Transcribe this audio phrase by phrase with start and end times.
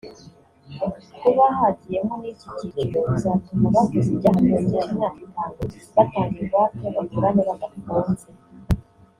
[1.19, 5.53] Kuba hagiyemo n’iki cyiciro bizatuma abakoze ibyaha birengeje imyaka itanu
[5.95, 8.27] batanga ingwate baburane badafunze